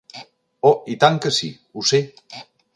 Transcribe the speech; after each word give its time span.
Oh, 0.69 0.79
i 0.95 0.97
tant 1.05 1.21
que 1.27 1.33
sí, 1.41 1.53
ho 1.81 1.87
sé. 1.93 2.03